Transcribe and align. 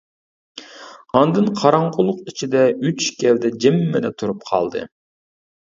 ئاندىن. 1.19 1.51
قاراڭغۇلۇق 1.59 2.23
ئىچىدە 2.31 2.63
ئۈچ 2.89 3.07
گەۋدە 3.21 3.55
جىممىدە 3.67 4.15
تۇرۇپ 4.23 4.45
قالدى. 4.51 4.87